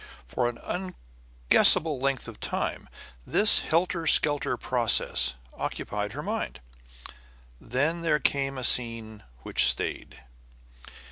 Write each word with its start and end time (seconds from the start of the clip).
For 0.25 0.49
an 0.49 0.57
unguessable 0.57 1.99
length 1.99 2.27
of 2.27 2.39
time 2.39 2.89
this 3.23 3.59
helter 3.59 4.07
skelter 4.07 4.57
process 4.57 5.35
occupied 5.53 6.13
her 6.13 6.23
mind. 6.23 6.59
Then 7.59 8.01
there 8.01 8.17
came 8.17 8.57
a 8.57 8.63
scene 8.63 9.21
which 9.43 9.67
stayed. 9.69 10.19